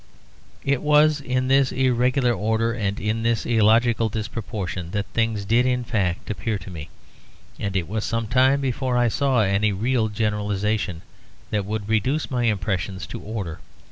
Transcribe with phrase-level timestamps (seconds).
[0.65, 5.83] It was in this irregular order, and in this illogical disproportion, that things did in
[5.83, 6.89] fact appear to me,
[7.59, 11.03] and it was some time before I saw any real generalisation
[11.51, 13.59] that would reduce my impressions to order.